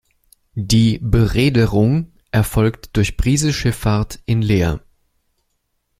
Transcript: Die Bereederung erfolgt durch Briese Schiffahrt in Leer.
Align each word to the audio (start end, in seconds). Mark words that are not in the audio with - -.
Die 0.55 0.97
Bereederung 0.97 2.11
erfolgt 2.31 2.97
durch 2.97 3.17
Briese 3.17 3.53
Schiffahrt 3.53 4.19
in 4.25 4.41
Leer. 4.41 4.83